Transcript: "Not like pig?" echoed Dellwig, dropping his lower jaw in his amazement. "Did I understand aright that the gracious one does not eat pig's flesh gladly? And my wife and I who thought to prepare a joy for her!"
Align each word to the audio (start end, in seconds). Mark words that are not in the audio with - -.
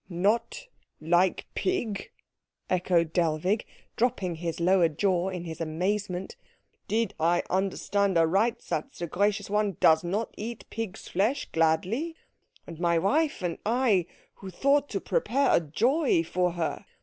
"Not 0.09 0.65
like 0.99 1.45
pig?" 1.53 2.09
echoed 2.71 3.13
Dellwig, 3.13 3.65
dropping 3.95 4.33
his 4.37 4.59
lower 4.59 4.89
jaw 4.89 5.29
in 5.29 5.43
his 5.43 5.61
amazement. 5.61 6.35
"Did 6.87 7.13
I 7.19 7.43
understand 7.51 8.17
aright 8.17 8.57
that 8.69 8.93
the 8.93 9.05
gracious 9.05 9.47
one 9.47 9.77
does 9.79 10.03
not 10.03 10.33
eat 10.35 10.65
pig's 10.71 11.07
flesh 11.07 11.45
gladly? 11.51 12.15
And 12.65 12.79
my 12.79 12.97
wife 12.97 13.43
and 13.43 13.59
I 13.63 14.07
who 14.33 14.49
thought 14.49 14.89
to 14.89 15.01
prepare 15.01 15.55
a 15.55 15.59
joy 15.59 16.23
for 16.23 16.53
her!" 16.53 16.83